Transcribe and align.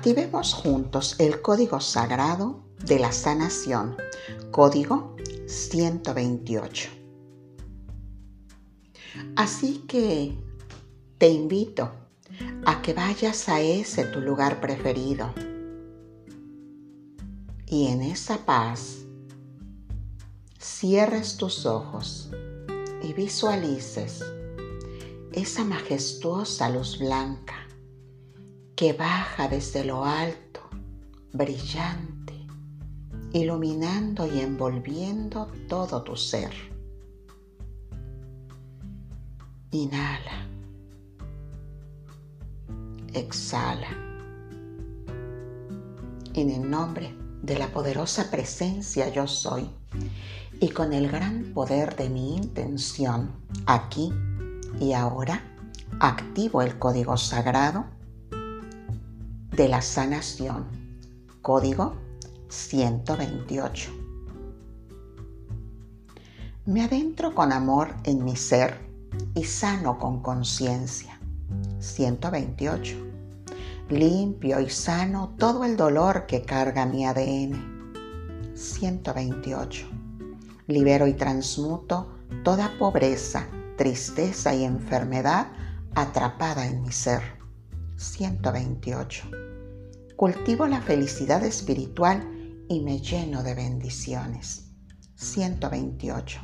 Activemos 0.00 0.54
juntos 0.54 1.16
el 1.18 1.42
código 1.42 1.78
sagrado 1.78 2.62
de 2.82 2.98
la 2.98 3.12
sanación, 3.12 3.98
código 4.50 5.14
128. 5.46 6.88
Así 9.36 9.84
que 9.86 10.38
te 11.18 11.28
invito 11.28 11.90
a 12.64 12.80
que 12.80 12.94
vayas 12.94 13.46
a 13.50 13.60
ese 13.60 14.06
tu 14.06 14.22
lugar 14.22 14.58
preferido 14.62 15.34
y 17.66 17.88
en 17.88 18.00
esa 18.00 18.38
paz 18.46 19.04
cierres 20.58 21.36
tus 21.36 21.66
ojos 21.66 22.30
y 23.02 23.12
visualices 23.12 24.24
esa 25.34 25.62
majestuosa 25.62 26.70
luz 26.70 26.98
blanca 26.98 27.66
que 28.80 28.94
baja 28.94 29.46
desde 29.46 29.84
lo 29.84 30.06
alto, 30.06 30.60
brillante, 31.34 32.32
iluminando 33.30 34.26
y 34.26 34.40
envolviendo 34.40 35.48
todo 35.68 36.02
tu 36.02 36.16
ser. 36.16 36.50
Inhala. 39.70 40.46
Exhala. 43.12 43.90
En 46.32 46.48
el 46.48 46.70
nombre 46.70 47.14
de 47.42 47.58
la 47.58 47.70
poderosa 47.72 48.30
presencia 48.30 49.10
yo 49.10 49.26
soy 49.26 49.68
y 50.58 50.70
con 50.70 50.94
el 50.94 51.10
gran 51.10 51.52
poder 51.52 51.96
de 51.96 52.08
mi 52.08 52.34
intención 52.34 53.30
aquí 53.66 54.10
y 54.80 54.94
ahora 54.94 55.44
activo 56.00 56.62
el 56.62 56.78
código 56.78 57.18
sagrado 57.18 57.99
de 59.60 59.68
la 59.68 59.82
sanación, 59.82 60.64
código 61.42 61.94
128. 62.48 63.90
Me 66.64 66.82
adentro 66.82 67.34
con 67.34 67.52
amor 67.52 67.94
en 68.04 68.24
mi 68.24 68.36
ser 68.36 68.78
y 69.34 69.44
sano 69.44 69.98
con 69.98 70.22
conciencia. 70.22 71.20
128. 71.78 72.96
Limpio 73.90 74.60
y 74.60 74.70
sano 74.70 75.34
todo 75.36 75.66
el 75.66 75.76
dolor 75.76 76.24
que 76.24 76.40
carga 76.40 76.86
mi 76.86 77.04
ADN. 77.04 77.92
128. 78.54 79.86
Libero 80.68 81.06
y 81.06 81.12
transmuto 81.12 82.14
toda 82.44 82.78
pobreza, 82.78 83.46
tristeza 83.76 84.54
y 84.54 84.64
enfermedad 84.64 85.48
atrapada 85.94 86.66
en 86.66 86.80
mi 86.80 86.92
ser. 86.92 87.20
128. 87.98 89.49
Cultivo 90.20 90.66
la 90.66 90.82
felicidad 90.82 91.42
espiritual 91.46 92.30
y 92.68 92.80
me 92.80 93.00
lleno 93.00 93.42
de 93.42 93.54
bendiciones. 93.54 94.66
128 95.14 96.42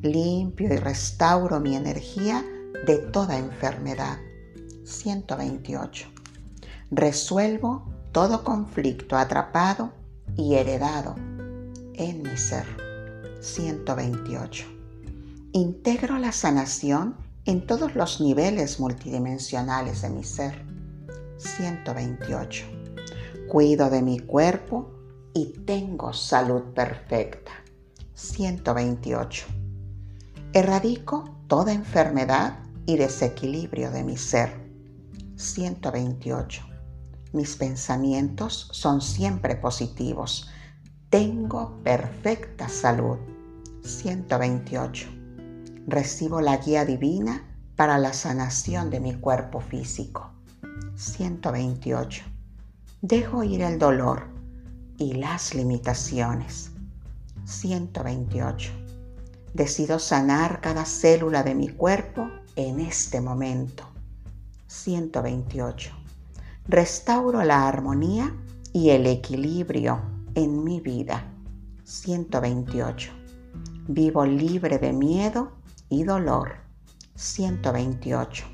limpio 0.00 0.72
y 0.72 0.78
restauro 0.78 1.60
mi 1.60 1.76
energía 1.76 2.42
de 2.86 2.96
toda 2.96 3.36
enfermedad. 3.36 4.16
128. 4.86 6.08
Resuelvo 6.90 7.86
todo 8.12 8.42
conflicto 8.42 9.18
atrapado 9.18 9.92
y 10.34 10.54
heredado 10.54 11.16
en 11.96 12.22
mi 12.22 12.34
ser. 12.38 12.64
128. 13.42 14.64
Integro 15.52 16.16
la 16.16 16.32
sanación 16.32 17.14
en 17.44 17.66
todos 17.66 17.94
los 17.94 18.22
niveles 18.22 18.80
multidimensionales 18.80 20.00
de 20.00 20.08
mi 20.08 20.24
ser. 20.24 20.64
128. 21.36 22.75
Cuido 23.48 23.90
de 23.90 24.02
mi 24.02 24.18
cuerpo 24.18 24.90
y 25.34 25.46
tengo 25.64 26.12
salud 26.12 26.62
perfecta. 26.74 27.52
128 28.14 29.46
Erradico 30.52 31.36
toda 31.48 31.74
enfermedad 31.74 32.58
y 32.86 32.96
desequilibrio 32.96 33.90
de 33.90 34.04
mi 34.04 34.16
ser. 34.16 34.50
128. 35.36 36.62
Mis 37.32 37.56
pensamientos 37.56 38.68
son 38.72 39.02
siempre 39.02 39.54
positivos. 39.56 40.48
Tengo 41.10 41.76
perfecta 41.84 42.70
salud. 42.70 43.18
128. 43.82 45.08
Recibo 45.86 46.40
la 46.40 46.56
guía 46.56 46.86
divina 46.86 47.44
para 47.76 47.98
la 47.98 48.14
sanación 48.14 48.88
de 48.88 49.00
mi 49.00 49.14
cuerpo 49.14 49.60
físico. 49.60 50.32
128. 50.94 52.35
Dejo 53.08 53.44
ir 53.44 53.62
el 53.62 53.78
dolor 53.78 54.24
y 54.98 55.12
las 55.12 55.54
limitaciones. 55.54 56.72
128 57.44 58.72
Decido 59.54 60.00
sanar 60.00 60.60
cada 60.60 60.84
célula 60.84 61.44
de 61.44 61.54
mi 61.54 61.68
cuerpo 61.68 62.28
en 62.56 62.80
este 62.80 63.20
momento. 63.20 63.84
128. 64.66 65.92
Restauro 66.66 67.44
la 67.44 67.68
armonía 67.68 68.34
y 68.72 68.90
el 68.90 69.06
equilibrio 69.06 70.00
en 70.34 70.64
mi 70.64 70.80
vida. 70.80 71.32
128. 71.84 73.12
Vivo 73.86 74.26
libre 74.26 74.78
de 74.78 74.92
miedo 74.92 75.52
y 75.88 76.02
dolor. 76.02 76.56
128. 77.14 78.46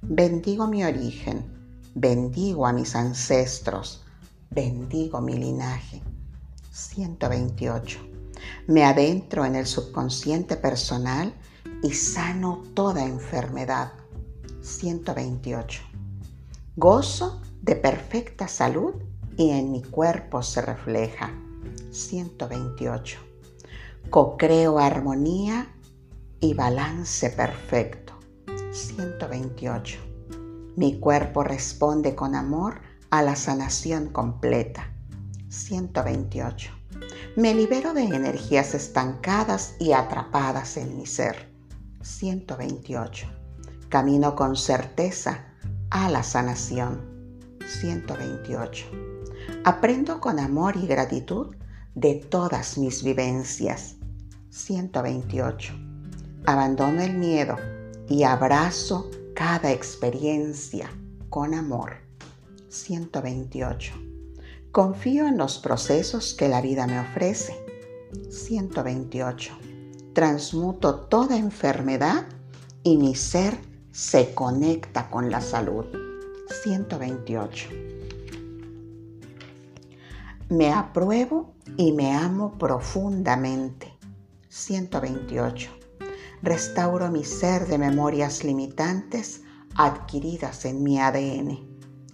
Bendigo 0.00 0.66
mi 0.66 0.82
origen, 0.82 1.61
bendigo 1.94 2.66
a 2.66 2.72
mis 2.72 2.94
ancestros, 2.96 4.04
bendigo 4.50 5.20
mi 5.20 5.34
linaje. 5.34 6.02
128 6.70 8.12
me 8.66 8.84
adentro 8.84 9.44
en 9.44 9.56
el 9.56 9.66
subconsciente 9.66 10.56
personal 10.56 11.34
y 11.82 11.92
sano 11.92 12.62
toda 12.74 13.04
enfermedad. 13.04 13.92
128. 14.60 15.82
Gozo 16.76 17.42
de 17.60 17.76
perfecta 17.76 18.48
salud 18.48 18.94
y 19.36 19.50
en 19.50 19.72
mi 19.72 19.82
cuerpo 19.82 20.42
se 20.42 20.62
refleja. 20.62 21.32
128. 21.90 23.18
Cocreo 24.10 24.78
armonía 24.78 25.74
y 26.40 26.54
balance 26.54 27.30
perfecto. 27.30 28.14
128. 28.72 30.11
Mi 30.76 30.98
cuerpo 30.98 31.42
responde 31.42 32.14
con 32.14 32.34
amor 32.34 32.80
a 33.10 33.22
la 33.22 33.36
sanación 33.36 34.08
completa. 34.08 34.92
128 35.48 36.82
me 37.36 37.54
libero 37.54 37.94
de 37.94 38.02
energías 38.02 38.74
estancadas 38.74 39.74
y 39.78 39.92
atrapadas 39.92 40.76
en 40.76 40.98
mi 40.98 41.06
ser. 41.06 41.50
128. 42.02 43.26
Camino 43.88 44.36
con 44.36 44.54
certeza 44.54 45.46
a 45.90 46.10
la 46.10 46.22
sanación. 46.22 47.00
128. 47.66 48.86
Aprendo 49.64 50.20
con 50.20 50.38
amor 50.38 50.76
y 50.76 50.86
gratitud 50.86 51.56
de 51.94 52.16
todas 52.16 52.76
mis 52.76 53.02
vivencias. 53.02 53.96
128. 54.50 55.72
Abandono 56.44 57.00
el 57.00 57.16
miedo 57.16 57.56
y 58.08 58.24
abrazo 58.24 59.10
cada 59.44 59.72
experiencia 59.72 60.88
con 61.28 61.52
amor. 61.52 61.94
128 62.68 63.92
Confío 64.70 65.26
en 65.26 65.36
los 65.36 65.58
procesos 65.58 66.32
que 66.32 66.48
la 66.48 66.60
vida 66.60 66.86
me 66.86 67.00
ofrece. 67.00 67.52
128. 68.30 69.52
Transmuto 70.12 70.94
toda 70.94 71.36
enfermedad 71.36 72.24
y 72.84 72.96
mi 72.98 73.16
ser 73.16 73.58
se 73.90 74.32
conecta 74.32 75.10
con 75.10 75.28
la 75.28 75.40
salud. 75.40 75.86
128. 76.62 77.68
Me 80.50 80.72
apruebo 80.72 81.52
y 81.76 81.90
me 81.90 82.14
amo 82.14 82.56
profundamente. 82.58 83.92
128. 84.48 85.81
Restauro 86.42 87.10
mi 87.10 87.24
ser 87.24 87.66
de 87.66 87.78
memorias 87.78 88.44
limitantes 88.44 89.42
adquiridas 89.76 90.64
en 90.64 90.82
mi 90.82 91.00
ADN. 91.00 91.68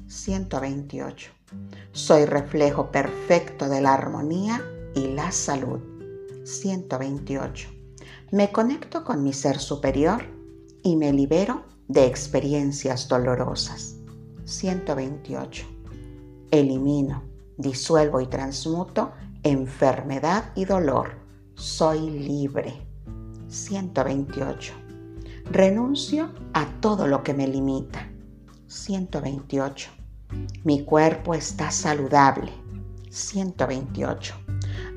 128 0.07 1.39
soy 1.93 2.27
reflejo 2.27 2.91
perfecto 2.91 3.69
de 3.69 3.81
la 3.81 3.95
armonía 3.95 4.63
y 4.95 5.09
la 5.09 5.33
salud. 5.33 5.81
128. 6.45 7.69
Me 8.31 8.53
conecto 8.53 9.05
con 9.05 9.23
mi 9.23 9.33
ser 9.33 9.59
superior 9.59 10.23
y 10.83 10.97
me 10.97 11.13
libero 11.13 11.65
de 11.89 12.07
experiencias 12.07 13.09
dolorosas. 13.09 13.97
128. 14.45 15.67
Elimino, 16.51 17.25
disuelvo 17.57 18.21
y 18.21 18.27
transmuto 18.27 19.13
enfermedad 19.43 20.53
y 20.55 20.65
dolor. 20.65 21.11
Soy 21.55 22.11
libre. 22.11 22.88
128. 23.49 24.73
Renuncio 25.51 26.31
a 26.53 26.67
todo 26.81 27.07
lo 27.07 27.23
que 27.23 27.33
me 27.35 27.49
limita. 27.49 28.11
128 28.67 29.91
Mi 30.65 30.85
cuerpo 30.85 31.35
está 31.35 31.71
saludable. 31.71 32.53
128. 33.11 34.35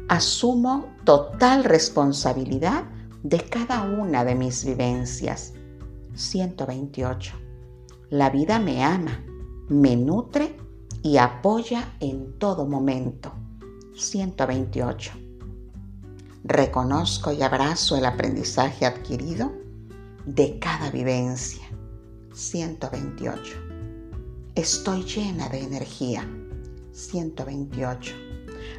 Asumo 0.10 0.88
total 1.06 1.64
responsabilidad 1.64 2.84
de 3.24 3.38
cada 3.40 3.84
una 3.84 4.26
de 4.26 4.36
mis 4.36 4.66
vivencias. 4.66 5.54
128. 6.16 7.34
La 8.10 8.30
vida 8.30 8.60
me 8.60 8.84
ama, 8.84 9.24
me 9.70 9.96
nutre 9.96 10.58
y 11.02 11.16
apoya 11.18 11.96
en 12.02 12.38
todo 12.38 12.66
momento. 12.66 13.32
128. 13.96 15.31
Reconozco 16.44 17.32
y 17.32 17.44
abrazo 17.44 17.96
el 17.98 18.06
aprendizaje 18.06 18.86
adquirido 18.86 19.52
de 20.26 20.58
cada 20.58 20.90
vivencia. 20.90 21.64
128. 22.34 23.58
Estoy 24.56 25.04
llena 25.04 25.50
de 25.50 25.62
energía. 25.62 26.28
128. 26.94 28.14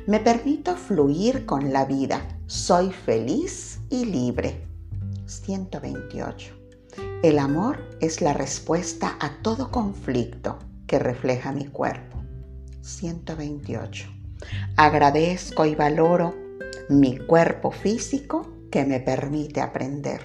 Me 0.09 0.19
permito 0.19 0.75
fluir 0.75 1.47
con 1.47 1.73
la 1.73 1.85
vida. 1.85 2.37
Soy 2.47 2.91
feliz 2.91 3.79
y 3.91 4.06
libre. 4.06 4.67
128. 5.26 6.55
El 7.23 7.38
amor 7.38 7.79
es 8.00 8.20
la 8.20 8.32
respuesta 8.32 9.17
a 9.20 9.41
todo 9.41 9.70
conflicto 9.70 10.58
que 10.88 10.99
refleja 10.99 11.53
mi 11.53 11.67
cuerpo. 11.67 12.19
128. 12.81 14.08
Agradezco 14.76 15.65
y 15.65 15.76
valoro 15.76 16.42
mi 16.88 17.19
cuerpo 17.19 17.70
físico 17.70 18.49
que 18.70 18.84
me 18.84 19.00
permite 19.00 19.61
aprender. 19.61 20.20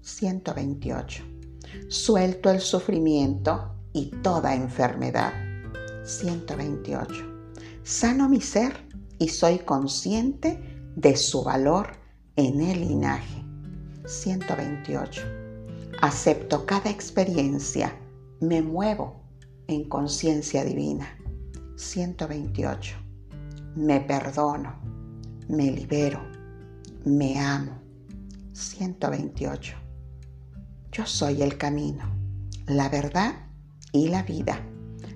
128. 0.00 1.24
Suelto 1.88 2.50
el 2.50 2.60
sufrimiento 2.60 3.74
y 3.92 4.06
toda 4.22 4.54
enfermedad. 4.54 5.32
128. 6.04 7.14
Sano 7.82 8.28
mi 8.28 8.40
ser 8.40 8.72
y 9.18 9.28
soy 9.28 9.58
consciente 9.60 10.60
de 10.96 11.16
su 11.16 11.42
valor 11.42 11.92
en 12.36 12.60
el 12.60 12.80
linaje. 12.80 13.44
128. 14.06 15.22
Acepto 16.00 16.66
cada 16.66 16.90
experiencia, 16.90 17.94
me 18.40 18.62
muevo 18.62 19.22
en 19.68 19.88
conciencia 19.88 20.64
divina. 20.64 21.06
128. 21.76 22.96
Me 23.76 24.00
perdono, 24.00 24.74
me 25.48 25.70
libero, 25.70 26.20
me 27.04 27.38
amo. 27.38 27.82
128. 28.52 29.74
Yo 30.92 31.06
soy 31.06 31.42
el 31.42 31.56
camino, 31.56 32.04
la 32.66 32.88
verdad 32.88 33.34
y 33.92 34.08
la 34.08 34.22
vida. 34.22 34.60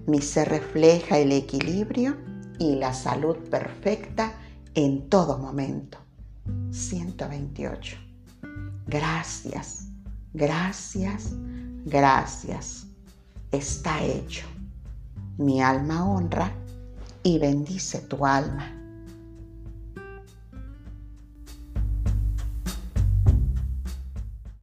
Mi 0.06 0.20
ser 0.20 0.49
refleja 0.49 1.19
el 1.19 1.32
equilibrio 1.32 2.17
y 2.58 2.76
la 2.76 2.94
salud 2.94 3.37
perfecta 3.50 4.34
en 4.75 5.08
todo 5.08 5.38
momento. 5.38 5.99
128. 6.70 7.96
Gracias, 8.87 9.88
gracias, 10.32 11.32
gracias. 11.84 12.87
Está 13.52 14.02
hecho. 14.05 14.46
Mi 15.38 15.61
alma 15.61 16.08
honra 16.08 16.52
y 17.23 17.38
bendice 17.38 17.99
tu 18.00 18.25
alma. 18.25 18.73